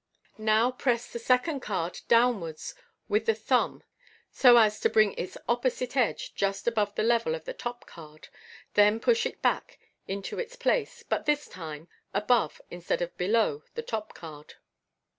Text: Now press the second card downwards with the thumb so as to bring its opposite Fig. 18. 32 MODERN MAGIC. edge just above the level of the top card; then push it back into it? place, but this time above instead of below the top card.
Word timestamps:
Now 0.39 0.71
press 0.71 1.13
the 1.13 1.19
second 1.19 1.59
card 1.59 1.99
downwards 2.07 2.73
with 3.07 3.27
the 3.27 3.35
thumb 3.35 3.83
so 4.31 4.57
as 4.57 4.79
to 4.79 4.89
bring 4.89 5.13
its 5.13 5.37
opposite 5.47 5.93
Fig. 5.93 6.01
18. 6.01 6.05
32 6.05 6.05
MODERN 6.07 6.09
MAGIC. 6.09 6.31
edge 6.31 6.33
just 6.33 6.67
above 6.67 6.95
the 6.95 7.03
level 7.03 7.35
of 7.35 7.45
the 7.45 7.53
top 7.53 7.85
card; 7.85 8.29
then 8.73 8.99
push 8.99 9.27
it 9.27 9.43
back 9.43 9.77
into 10.07 10.39
it? 10.39 10.57
place, 10.59 11.03
but 11.07 11.27
this 11.27 11.47
time 11.47 11.87
above 12.15 12.59
instead 12.71 13.03
of 13.03 13.15
below 13.15 13.61
the 13.75 13.83
top 13.83 14.15
card. 14.15 14.55